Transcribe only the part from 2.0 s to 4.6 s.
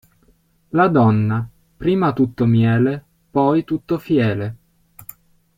tutto miele, poi tutto fiele.